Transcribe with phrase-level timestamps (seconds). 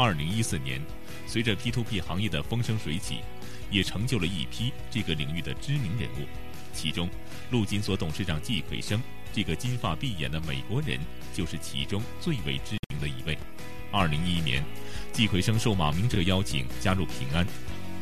[0.00, 0.80] 二零一四年，
[1.26, 3.18] 随着 P2P 行业的风生水起，
[3.70, 6.26] 也成就了一批这个领域的知名人物。
[6.72, 7.06] 其中，
[7.50, 8.98] 陆金所董事长季奎生
[9.30, 10.98] 这个金发碧眼的美国人，
[11.34, 13.36] 就是其中最为知名的一位。
[13.92, 14.64] 二零一一年，
[15.12, 17.46] 季奎生受马明哲邀请加入平安，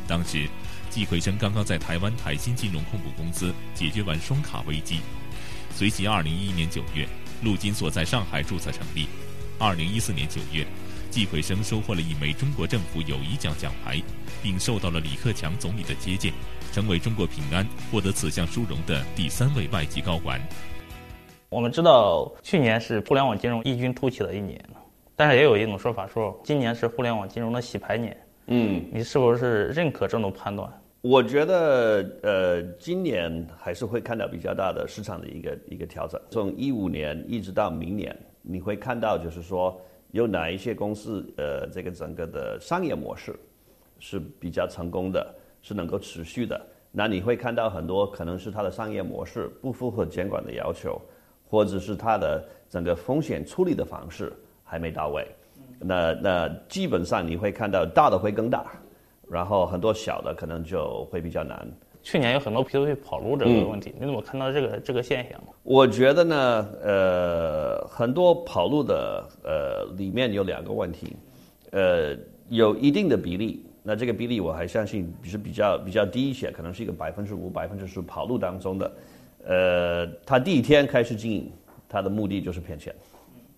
[0.07, 0.47] 当时，
[0.89, 5.01] 季奎生刚刚在台湾台新金融控股公司解决完双卡危机。
[5.75, 7.05] 随即，二零一一年九月，
[7.43, 9.09] 陆金所在上海注册成立。
[9.57, 10.65] 二零一四年九月。
[11.09, 13.99] 季奎生收获了一枚中国政府友谊奖奖牌，
[14.43, 16.31] 并受到了李克强总理的接见，
[16.71, 20.39] 成为中国平安获得此项殊荣的第三位外籍高管。
[21.49, 24.63] 我们知道，去年是互联网金融异军突起的一年，
[25.15, 28.15] 但是也有一种说法说，今年是互联网金融的洗牌年。
[28.45, 30.71] 嗯，你是不是认可这种判断？
[31.01, 36.21] 我觉得，呃，今年还是会看到比较大的市场的一个一个调整。
[36.29, 39.75] 从一五年一直到明年，你会看到就是说。
[40.11, 43.35] 有哪一些公司，呃，这个整个的商业模式
[43.99, 46.59] 是比较成功的，是能够持续的？
[46.91, 50.99] 那你会看到很多可能是它的商业模式不符合监管的要求，
[51.47, 55.27] 或者是它的整个风险处理的方式还没到位。
[55.79, 58.71] 那那基本上你会看到大的会更大，
[59.29, 61.71] 然后很多小的可能就会比较难。
[62.01, 65.39] 去年有很多 P2P 跑路这个问题，你怎么看到这个这个现象？
[65.63, 71.15] 我觉得呢，呃，很多跑路的呃里面有两个问题，
[71.71, 72.15] 呃，
[72.47, 78.91] 有一定的比例，那这个比例我还相信是比较比较低一些，可能是一个百分之五、百分之十跑路当中的，
[79.45, 81.51] 呃，他第一天开始经营，
[81.87, 82.95] 他的目的就是骗钱，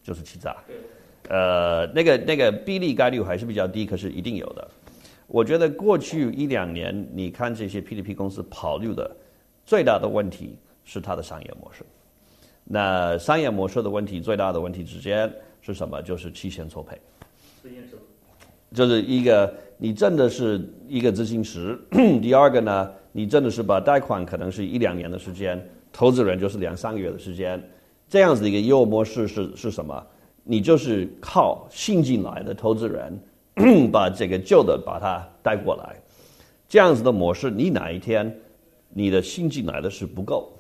[0.04, 0.58] 就是欺诈，
[1.30, 4.68] 呃，那个那个比例概率还是比较低，可是一定有的。
[5.32, 9.10] 我觉得过去一两年，你看这些 P2P 公司跑路的
[9.66, 11.86] 最大的问题是它的商业模式。
[12.66, 16.02] 那商业模式的问题最大的问题之间是什么？
[16.02, 17.00] 就是期限错配。
[17.62, 17.98] 资金池。
[18.74, 21.80] 就是一个，你挣的是一个资金池。
[22.22, 27.62] 第二个呢，你挣的是把贷款可能是一两年的时间，投资人就是两三个月的时间，
[28.10, 30.06] 这样子的一个业务模式是是什么？
[30.44, 33.18] 你就是靠新进来的投资人。
[33.92, 35.96] 把这个旧的把它带过来，
[36.68, 38.34] 这样子的模式，你哪一天
[38.90, 40.52] 你的新进来的是不够，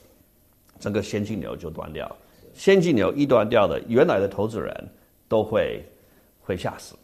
[0.79, 2.09] 整个现金流就断掉。
[2.53, 4.89] 现金流一断掉的，原来的投资人
[5.29, 5.81] 都会
[6.41, 6.95] 会吓死，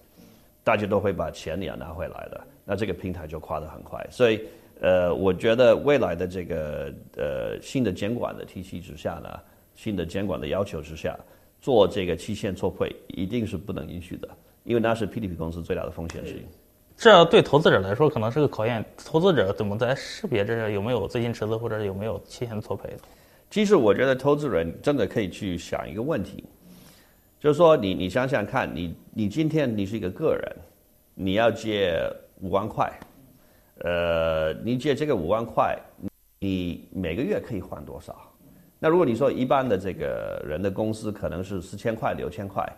[0.62, 4.06] 大家都会把钱也拿回来的，那这个平台就垮得很快。
[4.12, 4.42] 所以，
[4.82, 9.30] 呃，我觉得未来的这个呃新的监管的体系之下呢，
[9.74, 11.18] 新的监管的要求之下，
[11.62, 14.28] 做这个期限错配一定是不能允许的。
[14.68, 16.42] 因为那是 P2P 公司最大的风险之一，
[16.98, 18.84] 这对投资者来说可能是个考验。
[18.98, 22.98] 投资者怎么在识别这有没有资金池子或者有没有期限错配的？
[23.50, 26.44] 其实我觉得投资人真的可以去想一个问题，
[27.40, 30.56] 就是说你你想想看，你你今天你是一个个人，
[31.16, 31.98] 你要借
[32.42, 32.92] 五万块，
[33.86, 35.80] 呃，你借这个五万块，
[36.40, 38.14] 你每个月可以还多少？
[38.80, 42.70] 那如果你说一般的这个人的公司可能是四千块六千块，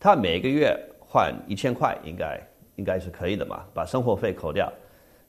[0.00, 0.74] 他每个月。
[1.06, 2.40] 换一千块应该
[2.76, 4.72] 应该是可以的嘛，把生活费扣掉。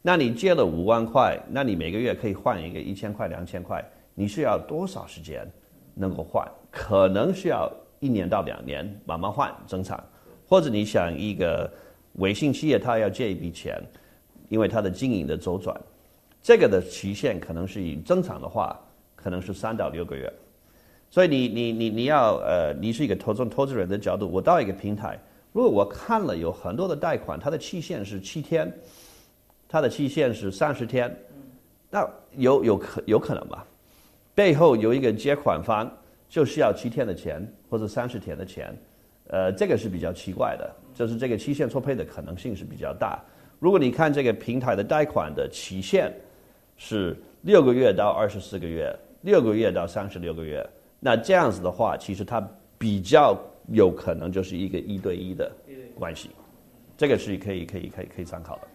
[0.02, 3.84] 那你借了五万块，那你每个月可以换一个一千块、两千块，
[4.14, 5.48] 你需要多少时间
[5.96, 6.48] 能够换？
[6.70, 10.04] 可能需要一年到两年慢慢换，增长。
[10.48, 11.68] 或者你想一个
[12.14, 13.82] 微信企业，他要借一笔钱，
[14.48, 15.76] 因为他的经营的周转，
[16.42, 18.80] 这个的期限可能是以正常的话，
[19.16, 20.32] 可能是三到六个月。
[21.10, 25.20] 所以你你你你要呃，你是一个投资投资人的角度，我到一个平台。
[25.56, 28.70] 如果我看了有很多的贷款，它的期限是七天，
[29.70, 31.10] 它的期限是三十天，
[31.90, 32.06] 那
[32.36, 33.66] 有有可有可能吧？
[34.34, 35.90] 背后有一个借款方
[36.28, 38.78] 就需要七天的钱或者三十天的钱，
[39.28, 43.18] 呃，这个是比较奇怪的，就是这个期限错配的可能性是比较大。
[43.58, 46.14] 如果你看这个平台的贷款的期限
[46.76, 50.70] 是六个月到二十四个月，六个月到三十六个月，
[51.00, 52.46] 那这样子的话，其实它
[52.78, 53.42] 比较。
[53.72, 55.52] 有可能就是一个一对一的
[55.96, 56.30] 关系，
[56.98, 58.68] 这个是可以可以可以可以参考的。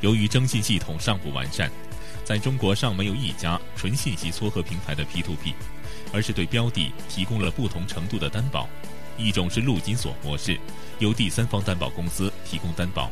[0.00, 1.70] 由于征信系统尚不完善，
[2.24, 5.52] 在中国尚没有一家纯信息撮合平台的 P2P，
[6.12, 8.68] 而是对标的提供了不同程度的担保。
[9.18, 10.58] 一种是陆金所模式，
[10.98, 13.10] 由第三方担保公司提供担保；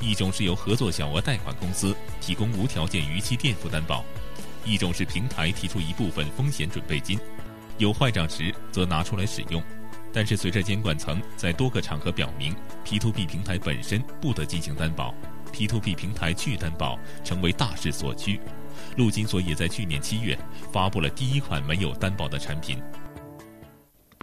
[0.00, 4.02] 一种是由合作小额贷款公司提供无条件逾期垫付担保；
[4.64, 7.18] 一种是平台提出一部分风险准备金，
[7.76, 9.62] 有坏账时则拿出来使用。
[10.12, 12.54] 但是，随着监管层在多个场合表明
[12.84, 15.14] ，P2P 平台本身不得进行担保
[15.52, 18.38] ，P2P 平台拒担保成为大势所趋。
[18.98, 20.36] 陆金所也在去年七月
[20.70, 22.78] 发布了第一款没有担保的产品。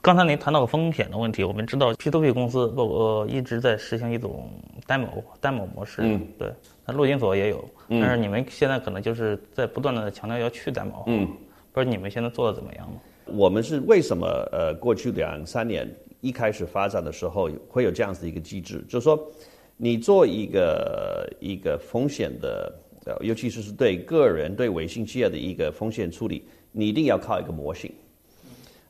[0.01, 4.49] 刚才您谈到风险的问题，我们知道 P2P 公司呃一直在实行一种
[4.85, 5.11] 担保
[5.41, 6.53] 担保模式，嗯，对，
[6.85, 11.27] 那陆金所也有，但是你们现在可能就是在不断的强调要去担保，嗯，
[11.73, 12.99] 不知道你们现在做的怎么样呢？
[13.35, 15.89] 我们是为什么呃过去两三年
[16.21, 19.31] 一开始发展的时候会有这样子一个机制，就是说
[19.77, 22.73] 你做一个一个风险的，
[23.05, 27.91] 呃，尤其是是对个人对微信企业的一个风险处理，你一定要靠一个模型。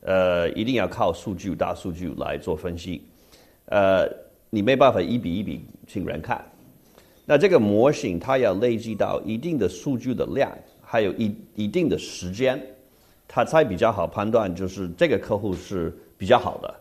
[0.01, 3.01] 呃，一定要靠数据、大数据来做分析。
[3.65, 4.09] 呃，
[4.49, 6.43] 你没办法一笔一笔请人看。
[7.25, 10.49] 那这个模型它要累积到一定的数据的量，
[10.81, 12.59] 还有一一定的时间，
[13.29, 16.75] 它才比较好判断，就是这个客户是比较好的，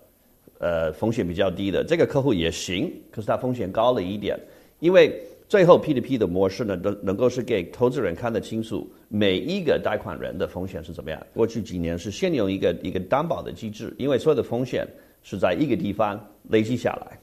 [0.58, 1.84] 呃，风险比较低的。
[1.84, 4.36] 这个客户也行，可是它风险高了一点，
[4.80, 5.22] 因为。
[5.48, 11.18] 最后，P2P 的模式呢，能能够是给投资人看得清楚每一个贷款人的风险是怎么样。
[11.32, 14.86] 过去几年是先用一个一个担保的机制，因为所有的风险
[15.22, 17.18] 是在一个地方累积下来，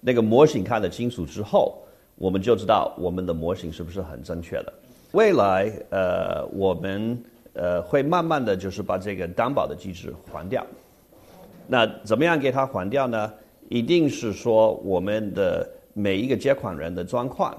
[0.00, 1.76] 那个模型看得清楚之后，
[2.14, 4.72] 我们就知道我们的模型是不是很正确的。
[5.10, 7.20] 未来，呃，我们
[7.56, 10.64] 呃会慢慢的就是把这个担保的机制还掉。
[11.66, 13.32] 那怎么样给它还掉呢？
[13.68, 15.68] 一定是说我们的。
[15.98, 17.56] 每一个借款人的状况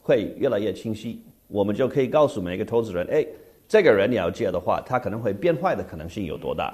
[0.00, 3.26] 会越来越清晰，我们就可以告诉每一个投资人：哎，
[3.68, 6.72] 这个人你要借的话，他可能会变坏的可能性有多大？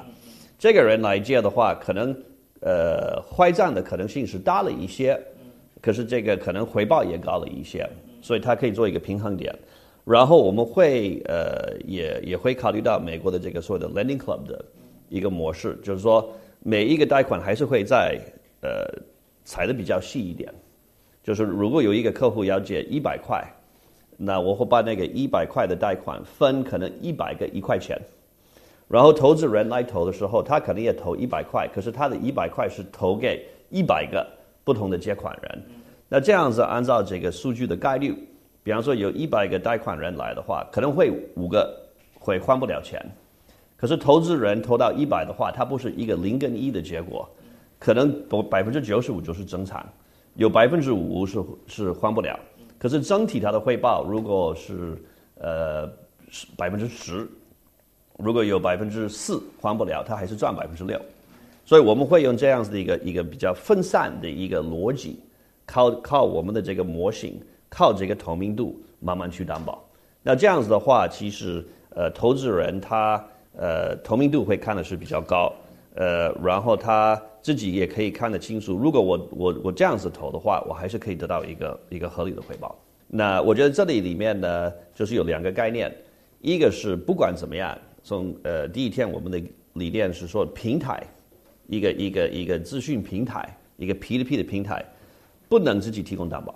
[0.57, 2.17] 这个人来借的话，可能
[2.61, 5.21] 呃坏账的可能性是大了一些，
[5.83, 7.85] 可是这个可能回报也高了一些，
[8.23, 9.53] 所以他可以做一个平衡点。
[10.05, 14.65] 然后我们会呃也也会考虑到美国的这个所谓的 lending club 的
[15.09, 18.19] 一个模式，就是说每一个贷款还是会在
[18.63, 18.87] 呃
[19.45, 20.53] 踩的比较细一点。
[21.23, 23.45] 就是如果有一个客户要借一百块，
[24.17, 28.01] 那我会把那个一百块的贷款分可能一百个一块钱，
[28.89, 34.27] 然后投资人来投的时候，他可能也投一百块，可是他的一百块是投给一百个
[34.65, 35.63] 不同的借款人。
[36.09, 38.17] 那这样子按照这个数据的概率，
[38.63, 41.75] 比方说有一百个贷款人来的话，可能会五个
[42.19, 43.01] 会还不了钱，
[43.77, 47.29] 可是投资人投到一百的话，它不是一个零跟一的结果，
[47.79, 48.13] 可能
[48.51, 49.85] 百分之九十五就是正常。
[50.35, 52.39] 有百分之五是是还不了，
[52.79, 54.97] 可是整体它的回报如果是
[55.35, 55.91] 呃
[56.57, 57.29] 百分之十，
[58.17, 60.99] 如果有百分之四还不了，它还是赚百分之六，
[61.65, 65.19] 所以我们会用这样子的一个一个比较分散的一个逻辑，
[65.67, 67.41] 靠靠我们的这个模型，
[67.71, 69.83] 靠这个透明度慢慢去担保。
[70.23, 71.65] 那这样子的话，其实
[71.95, 73.25] 呃投资人他
[73.57, 75.51] 呃透明度会看的是比较高。
[75.97, 78.77] 呃，然后他自己也可以看得清楚。
[78.77, 82.79] 如果我我我这样子投的话，我还是可以得到一个一个合理的回报。
[83.09, 85.93] 那我觉得这里里面呢，就是有两个概念，
[86.41, 91.03] 一个是不管怎么样，从呃第一天我们的理念是说平台，
[91.67, 94.85] 一个一个一个资讯平台，一个 P2P 的平台，
[95.49, 96.55] 不能自己提供担保，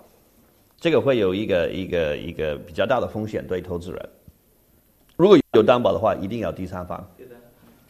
[0.79, 4.09] 这个会有一个一个一个比较大的风险对投资人。
[5.15, 7.05] 如果有担保的话，一定要第三方。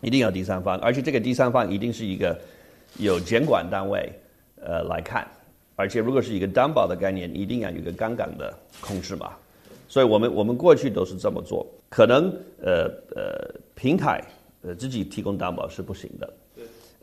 [0.01, 2.37] 一定要第三方，而且这个第三方一定是一个
[2.97, 4.11] 有监管单位
[4.61, 5.27] 呃来看，
[5.75, 9.33] 而且如果是一个担保的概念，一定要有一个杠杆的控制嘛。
[9.87, 12.83] 所以我们我们过去都是这么做，可能呃
[13.15, 14.23] 呃平台
[14.61, 16.31] 呃自己提供担保是不行的，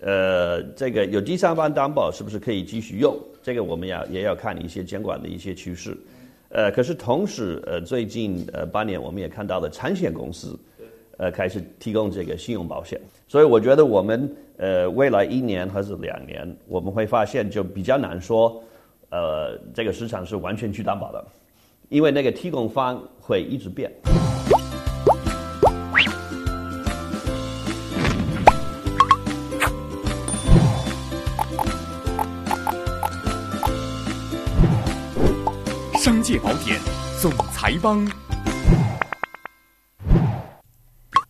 [0.03, 3.17] 呃这个有第三方担保是不是可以继续用？
[3.43, 5.97] 这个我们要也要看一些监管的一些趋势，
[6.51, 10.59] 呃可是同时呃最近呃八年我们也看到了产险公司。
[11.19, 18.61] 呃，开始提供这个信用保险，所以我觉得我们呃未来一年还是两年，我们会发现就比较难说，
[19.11, 21.25] 呃，这个市场是完全去担保的，
[21.91, 23.93] 因为那个提供方会一直变。
[37.23, 38.05] 总裁帮。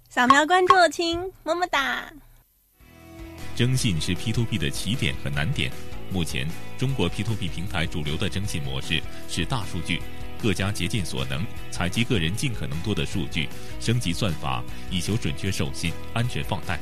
[0.09, 2.11] 扫描关注，亲，么么哒。
[3.55, 5.71] 征信是 P2P 的起点和难点。
[6.11, 10.01] 目前，中国 P2P 平台主流的征信模式是大数据，
[10.43, 13.47] 各家竭尽所能采集个人尽可能多的数据，
[13.79, 16.81] 升级算法，以求准确授信、安全放贷。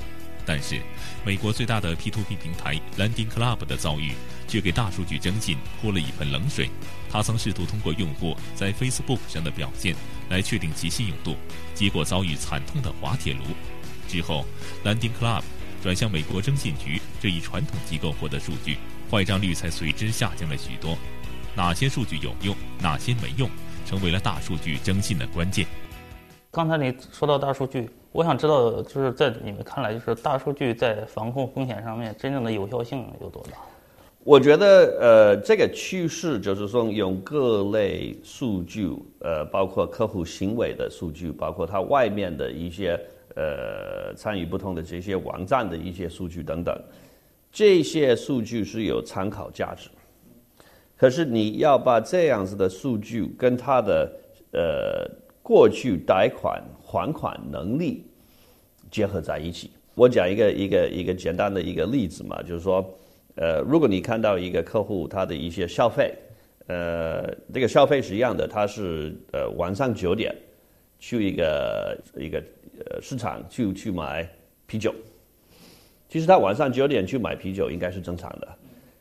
[0.52, 0.80] 但是，
[1.24, 4.14] 美国最大的 P2P 平台 Lending Club 的遭遇
[4.48, 6.68] 却给大数据征信泼了一盆冷水。
[7.08, 9.94] 他曾试图通过用户在 Facebook 上的表现
[10.28, 11.36] 来确定其信用度，
[11.72, 13.42] 结果遭遇惨痛的滑铁卢。
[14.08, 14.44] 之后
[14.84, 15.42] ，Lending Club
[15.80, 18.76] 转向美国征信局这一传统机构获得数据，
[19.08, 20.98] 坏账率才随之下降了许多。
[21.54, 23.48] 哪些数据有用，哪些没用，
[23.86, 25.64] 成为了大数据征信的关键。
[26.50, 33.58] 刚才你说到大数据，我想知道，就是在你们看来，就是大数据在防控风险上面真正的有效性有多大？
[34.24, 38.90] 我觉得，呃，这个趋势就是说，用各类数据，
[39.20, 43.00] 呃，包括客户行为的数据，包括它外面的一些，
[43.36, 46.78] 呃，参与不同的这些网站的一些数据等等，
[47.50, 49.88] 这些数据是有参考价值。
[50.98, 54.12] 可是你要把这样子的数据跟它的，
[54.52, 55.10] 呃，
[55.50, 58.04] 过去贷款还款能力
[58.88, 59.68] 结合在一起。
[59.96, 62.88] 我讲一个一个一个简单的一个例子嘛，就是说。
[63.36, 66.14] 呃，如果你看到一个客户他的一些消费，
[66.66, 70.34] 呃，这个消费是一样的，他是呃晚上九点
[70.98, 72.38] 去一个一个
[72.84, 74.28] 呃市场去去买
[74.66, 74.92] 啤酒，
[76.08, 78.48] 其实他晚上九点去买啤酒应该是正常的，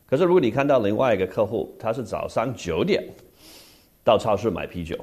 [0.06, 3.04] 可是如果你看到另外一个客户，他是早上九点
[4.02, 4.96] 到超市买啤酒，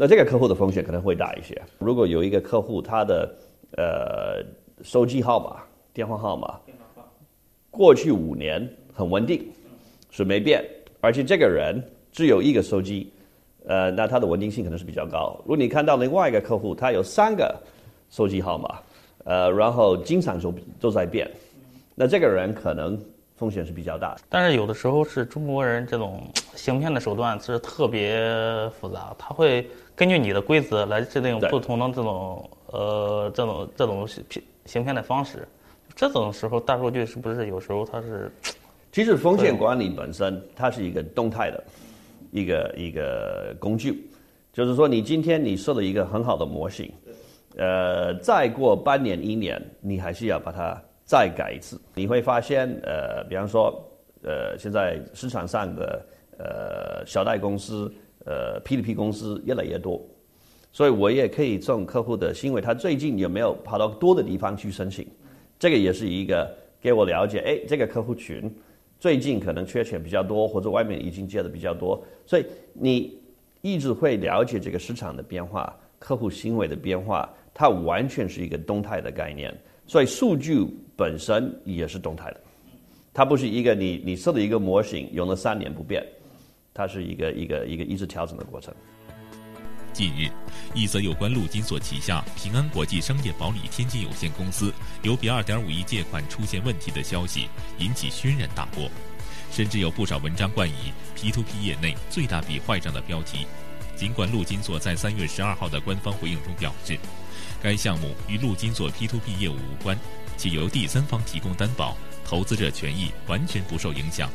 [0.00, 1.60] 那这个客户的风险可能会大一些。
[1.78, 3.30] 如果有一个客户他的
[3.76, 4.42] 呃
[4.82, 5.60] 手机号码、
[5.92, 6.58] 电话号码。
[7.70, 9.46] 过去五年很稳定，
[10.10, 10.64] 是没变，
[11.02, 11.78] 而且这个人
[12.10, 13.12] 只有一个手机，
[13.66, 15.36] 呃，那他的稳定性可能是比较高。
[15.42, 17.54] 如果你看到另外一个客户，他有三个
[18.08, 18.80] 手机号码，
[19.24, 21.30] 呃，然后经常就都在变，
[21.94, 22.98] 那这个人可能
[23.40, 24.20] 风险是比较大的。
[24.28, 26.22] 但是有的时候是中国人这种
[26.54, 28.22] 行骗的手段是特别
[28.78, 29.66] 复杂，他会
[29.96, 35.48] 根据你的规则来制定不同的这种呃这种这种骗行骗的方式。
[35.96, 38.30] 这种时候，大数据是不是有时候它是？
[38.92, 41.64] 其实风险管理本身它是一个动态的，
[42.32, 44.10] 一个一个工具，
[44.52, 46.92] 就是说你今天你设了一个很好的模型，
[47.56, 51.76] 呃，再过半年一年，你还是要把它再改一次。
[51.92, 53.84] 你会发现，呃，比方说，
[54.22, 56.06] 呃，现在市场上的
[56.38, 57.92] 呃小贷公司，
[58.24, 60.00] 呃 P2P 公司越来越多，
[60.70, 65.04] 所以我也可以从客户的行为，他最近有没有跑到多的地方去申请。
[65.58, 66.48] 这个也是一个
[66.80, 68.48] 给我了解，哎，这个客户群
[69.00, 73.20] 最近可能缺钱比较多，或者外面已经借的比较多，所以你
[73.62, 79.52] 一直会了解这个市场的变化、客户行为的变化，它完全是一个动态的概念。
[79.86, 80.64] 所以数据
[81.00, 82.40] 本身也是动态的，
[83.14, 86.04] 它不是一个你你设的一个模型用了三年不变，
[86.74, 88.74] 它是一个一个一个一直调整的过程。
[89.94, 90.28] 近日，
[90.74, 94.70] 一则有关陆金所旗下平安国际商业保理天津有限公司
[95.02, 98.90] 有比2.5亿借款出现问题的消息引起轩然大波，
[99.50, 103.46] 甚至有不少文章冠以 “P2P 业内最大笔坏账”的标题。
[103.96, 106.98] 尽管陆金所在3月12号的官方回应中表示，
[107.62, 109.98] 该项目与陆金所 P2P 业务无关，
[110.40, 111.94] 且由第三方提供担保，
[112.24, 114.30] 投资者权益完全不受影响，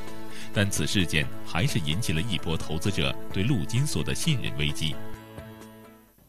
[0.54, 4.94] 但此事件还是引起了一波投资者对陆金所的信任危机。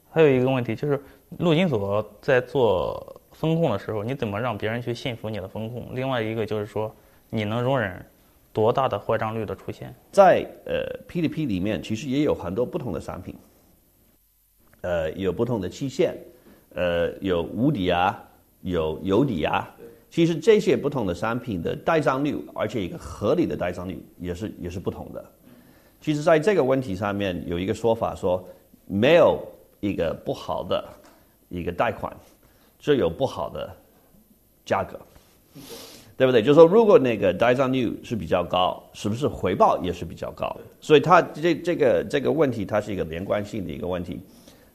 [0.09, 0.99] 还有一个问题就是，
[1.41, 5.91] 陆金所在做风控的时候，你怎么让别人去信服你的风控？
[5.93, 6.97] 另外一个就是说，
[7.29, 8.03] 你能容忍
[8.55, 9.95] 多大的坏账率的出现？
[10.11, 13.37] 在呃 P2P 里面，其实也有很多不同的商品，
[14.81, 16.17] 呃，有不同的期限，
[16.71, 18.19] 呃，有无抵押，
[18.63, 19.67] 有有抵押。
[20.11, 25.25] 其实这些不同的商品的代账率，而且一个合理的代账率也是也是不同的。
[26.01, 28.43] 其实，在这个问题上面，有一个说法说，
[28.87, 29.41] 没有。
[29.79, 30.83] 一个不好的
[31.51, 32.11] 一个贷款，
[32.79, 33.71] 就有不好的
[34.65, 34.99] 价格，
[36.17, 36.43] 对不对？
[36.43, 40.57] 就是说，如果那个代账率是比较高，是不是回报也是比较高？
[40.81, 44.19] 所以它这这个这个问题，它是一个连贯性的一个问题。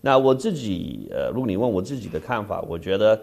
[0.01, 3.19] 那我自己呃，如果你问我自己的看法，我觉得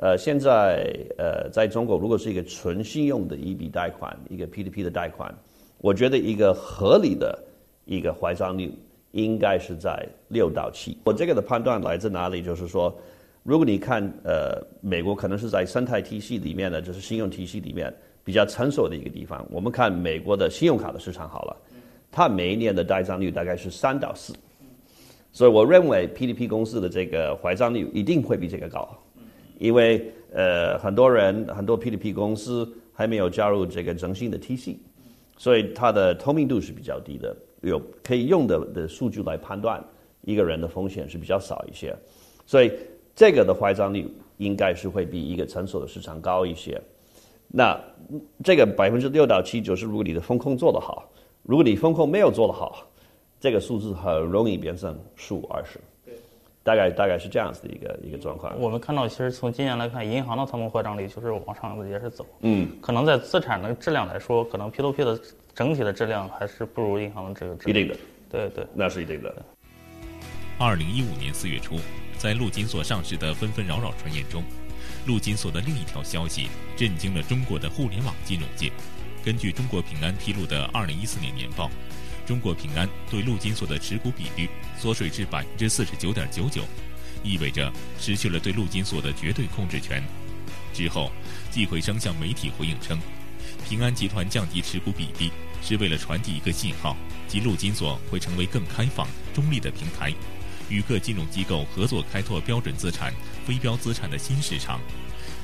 [0.00, 5.32] 呃，现在呃，在中国，如果是一个纯信用的一笔贷款，一个 P2P 的贷款，
[5.78, 7.38] 我觉得一个合理的
[7.84, 8.72] 一个坏账率。
[9.12, 10.98] 应该是在六到七。
[11.02, 12.42] 我这个的判断来自哪里？
[12.42, 12.94] 就是说，
[13.42, 19.44] 如果你看呃，美国可能是在生态体系里面的，就是信用体系里面比较成熟的一个地方。
[19.50, 21.56] 我们看美国的信用卡的市场好了，
[22.12, 24.34] 它每一年的贷账率大概是三到四，
[25.32, 28.86] 所以我认为 PDP 公司的这个坏账率一定会比这个高，
[29.58, 34.80] 因为呃很多人很多 PDP 公司还没有加入这个征信的体系，
[35.36, 37.36] 所以它的透明度是比较低的。
[37.62, 39.84] 有可以用的的数据来判断
[40.22, 41.92] 一个人的风险是比较少一些，
[42.46, 42.72] 所以
[43.16, 46.80] 这个的坏账率应该是会比一个成熟的市场高一些。
[47.48, 47.76] 那
[48.44, 51.10] 这个百分之六到七就是如果你的风控做得好，
[51.42, 52.86] 如果你风控没有做得好，
[53.40, 55.80] 这个数字很容易变成十五二十。
[56.68, 58.52] 大概大概是这样子的一个一个状况。
[58.60, 62.26] 我们看到，其实从今年来看，银行的他们坏账率就是往上也是走。
[62.40, 65.18] 嗯，可能在资产的质量来说，可能 P2P 的
[65.54, 67.70] 整体的质量还是不如银行的这个质。
[67.70, 67.96] 一定的，
[68.30, 69.34] 对对，那是一定的。
[70.58, 71.76] 二零一五年四月初，
[72.18, 74.44] 在陆金所上市的纷纷扰扰传言中，
[75.06, 78.70] 陆金所的另一条消息震惊了中国的互联网金融界。
[79.24, 81.70] 根据中国平安披露的二零一四年年报，
[82.28, 84.46] 中国平安对陆金所的持股比率
[84.78, 86.62] 缩水至百分之四十九点九九，
[87.24, 90.04] 意味着失去了对陆金所的绝对控制权。
[90.74, 91.10] 之后，
[91.50, 92.98] 季辉生向媒体回应称，
[93.66, 95.32] 平安集团降低持股比例
[95.62, 96.94] 是为了传递一个信号，
[97.26, 100.12] 即陆金所会成为更开放、中立的平台，
[100.68, 103.10] 与各金融机构合作开拓标准资产、
[103.46, 104.78] 非标资产的新市场。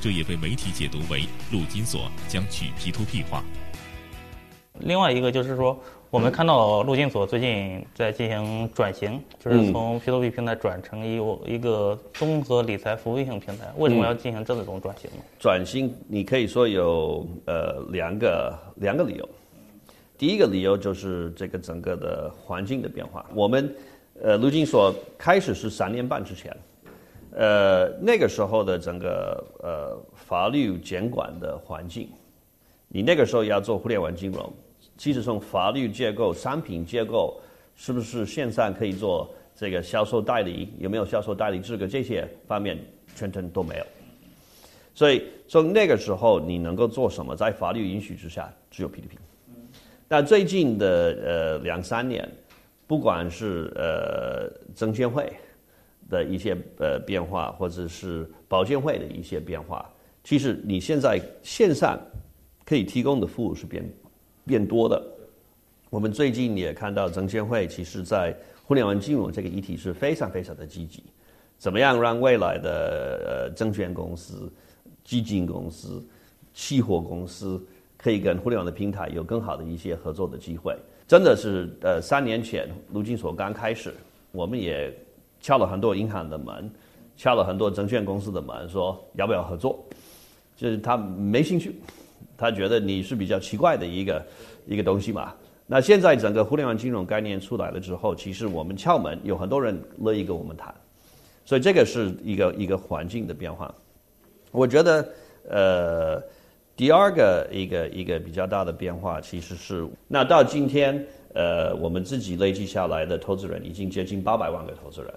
[0.02, 3.42] 这也被媒体解读为陆金所将去 P2P 化。
[4.80, 5.80] 另外一个就是说，
[6.14, 13.66] 我们看到陆金所最近在进行转型，就是从 P2P 平台转成一一个综合理财服务性平台。
[13.76, 15.16] 为什么要进行这种转型呢？
[15.40, 19.28] 转型你可以说有呃两个两个理由。
[20.16, 23.26] 第一个理由就是这个整个的环境的变化。
[23.34, 23.74] 我们
[24.22, 26.56] 呃陆金所开始是三年半之前，
[27.32, 32.08] 呃那个时候的整个呃法律监管的环境，
[32.86, 34.52] 你那个时候要做互联网金融。
[34.96, 37.40] 其实从法律结构、商品结构，
[37.74, 40.72] 是不是线上可以做这个销售代理？
[40.78, 41.86] 有没有销售代理资格？
[41.86, 42.78] 这些方面
[43.14, 43.86] 全程都没有。
[44.94, 47.34] 所以从那个时候，你能够做什么？
[47.34, 49.18] 在法律允许之下，只有 P2P。
[50.06, 50.86] 但最近的
[51.24, 52.30] 呃两三年，
[52.86, 55.32] 不管是呃证监会
[56.08, 59.90] 的一些呃变化，或者是保监会的一些变化，
[60.22, 61.98] 其实你现在线上
[62.64, 63.84] 可以提供的服务是变。
[64.46, 65.02] 变多的，
[65.90, 71.02] 我们最近也看到证监会其实在互联网金融这个议题是非常非常的积极。
[71.56, 74.52] 怎么样让未来的呃证券公司、
[75.02, 76.04] 基金公司、
[76.52, 77.64] 期货公司
[77.96, 80.76] 可以跟互联网的平台有更好的一些合作的机会？
[81.06, 83.94] 真的是呃三年前陆金所刚开始，
[84.32, 84.92] 我们也
[85.40, 86.70] 敲了很多银行的门，
[87.16, 89.82] 敲了很多证券公司的门，说要不要合作？
[90.56, 91.74] 就是他没兴趣。
[92.36, 94.26] 他觉得你是比较奇怪的一个
[94.66, 95.34] 一个东西嘛？
[95.66, 100.74] 那现在整个互联网金融概念出来了之后，其实我们窍门有很多人乐意跟我们谈，
[101.44, 103.74] 所以这个是一个一个环境的变化。
[104.50, 105.08] 我觉得
[105.48, 106.22] 呃，
[106.76, 115.14] 第二个一个一个比较大的变化其实是，那到今天呃，我们自己累计下来的投资人已经接近八百万个投资人，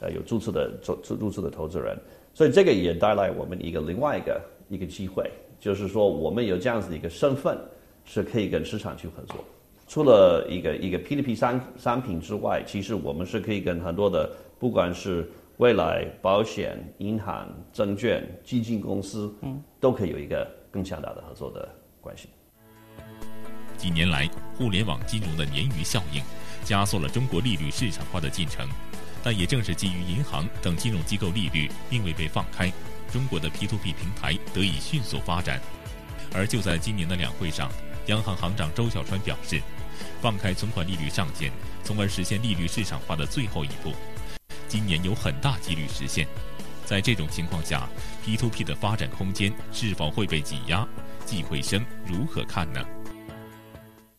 [0.00, 1.96] 呃，有注册的注注注册的投资人，
[2.34, 5.30] 所以这个也带来我们一个另外一个一个机会。
[5.66, 7.58] 就是说，我们有这样子的一个身份，
[8.04, 9.44] 是可以跟市场去合作。
[9.88, 21.68] 除了一个一个 P2P 商商品之外，其实我们是可以跟很多的，不管是未来保险、银行、证券、基金公司，嗯，都可以有一个更强大的合作的
[22.00, 22.28] 关系。
[23.76, 26.22] 几年来，互联网金融的鲶鱼效应，
[26.62, 28.68] 加速了中国利率市场化的进程。
[29.24, 32.72] 但也正是基于银行等金融机构利率并未被放开。
[33.12, 35.60] 中国的 P2P 平台得以迅速发展，
[36.34, 37.70] 而就在今年的两会上，
[38.06, 39.60] 央行行长周小川表示，
[40.20, 41.50] 放开存款利率上限，
[41.82, 43.92] 从而实现利率市场化的最后一步，
[44.68, 46.26] 今年有很大几率实现。
[46.84, 47.88] 在这种情况下
[48.24, 50.86] ，P2P 的发展空间是否会被挤压？
[51.24, 52.80] 季慧生如何看呢？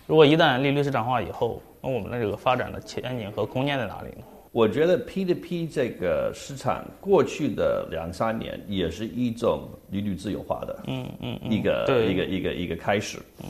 [0.05, 4.25] 如果一旦利率市场化以后，那我们的这个发展的前景和空间在哪里呢？
[4.51, 13.45] 我觉得 P2P 这个市场过去的两三年也是一种利率自由化的，嗯嗯，一个一个一个一个开始，嗯，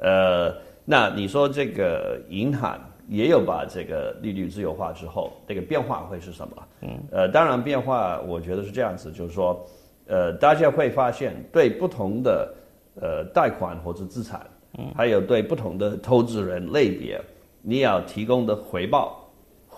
[0.00, 6.56] 呃，那你说这个银行也有把这个利率自由化之后，这个变化会是什么？
[6.82, 9.64] 嗯，呃，当然变化，我觉得是这样子，就是说，
[10.08, 12.54] 呃，大家会发现对不同的
[13.00, 14.44] 呃贷款或者资产，
[14.78, 17.20] 嗯，还有对不同的投资人类别，
[17.62, 19.16] 你要提供的回报。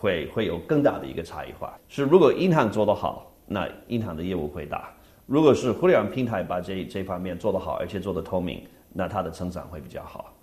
[0.03, 1.79] 会会有更大的一个差异化。
[1.87, 4.81] 是如果银行做得好，那银行的业务会大；
[5.27, 8.61] 如果是互联网平台把这这方面做得好，而且做得透明，
[8.93, 10.35] 那它的成长会比较好。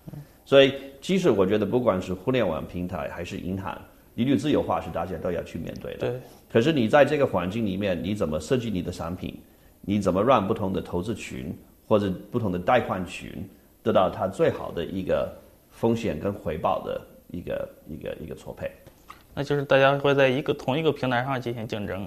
[0.45, 3.78] 所以，其实我觉得，不管是互联网平台还是银行，
[4.15, 6.10] 利率自由化是大家都要去面对的。
[6.10, 6.22] 对。
[6.50, 9.38] 可是你在这个环境里面，你怎么设计你的产品？
[9.82, 13.32] 你怎么让不同的投资群或者不同的贷款群
[13.82, 15.32] 得到它最好的一个
[15.69, 18.69] 风险跟回报的一个一个一个错配？
[19.39, 22.06] 那就是大家会在一个同一个平台上进行竞争，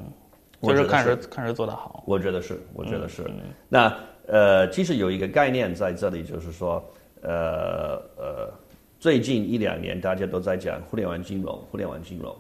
[0.61, 2.05] 就是看谁看谁做得好。
[2.07, 3.25] 我觉得是，我觉得是。
[3.71, 6.85] 那呃，其实有一个概念在这里，就是说，
[7.23, 8.53] 呃呃，
[8.99, 12.37] 最近一两年大家都在讲互联网金融，互联网金融。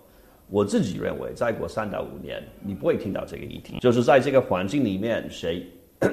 [0.50, 3.78] 我自己认为，再过三到五年，你不会听到这个议题。
[3.78, 5.66] 就是在这个环境里面，谁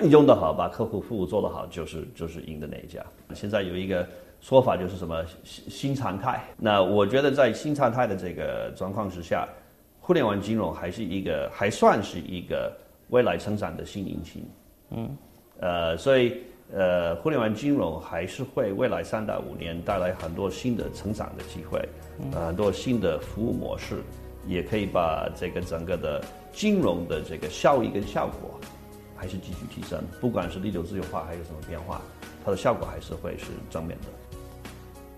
[0.09, 3.05] 用得好，把客户服务做得好，就是就是赢的那一家。
[3.33, 4.07] 现在有一个。
[4.41, 6.43] 说法就是什么新新常态？
[6.57, 9.47] 那我觉得在新常态的这个状况之下，
[9.99, 12.71] 互联网金融还是一个还算是一个
[13.09, 14.43] 未来成长的新引擎。
[14.91, 15.17] 嗯，
[15.59, 21.79] 呃，所以呃，互联网金融还是会未来三到五年带来很多新的成长的机会，
[22.33, 24.01] 呃很多新的服务模式，
[24.47, 26.23] 也可以把这个整个的
[26.53, 28.59] 金融的这个效益跟效果
[29.15, 30.01] 还是继续提升。
[30.21, 32.01] 不管是历久自由化还有什么变化，
[32.45, 34.07] 它的效果还是会是正面的。